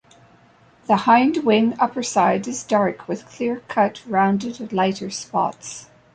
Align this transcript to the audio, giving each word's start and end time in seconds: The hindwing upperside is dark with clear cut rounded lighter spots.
The 0.87 0.95
hindwing 0.95 1.75
upperside 1.77 2.47
is 2.47 2.63
dark 2.63 3.07
with 3.07 3.27
clear 3.27 3.59
cut 3.67 4.01
rounded 4.07 4.73
lighter 4.73 5.11
spots. 5.11 5.91